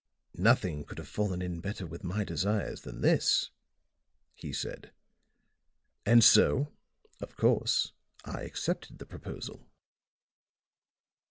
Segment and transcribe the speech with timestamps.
[0.39, 3.51] "Nothing could have fallen in better with my desires than this,"
[4.33, 4.91] he said.
[6.07, 6.71] "And so,
[7.19, 7.91] of course,
[8.25, 9.67] I accepted the proposal.